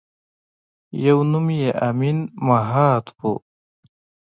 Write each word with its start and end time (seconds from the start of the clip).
یوه 1.05 1.25
نوم 1.31 1.47
یې 1.59 1.69
امین 1.87 2.17
مهات 2.47 3.05
وه. 3.17 3.33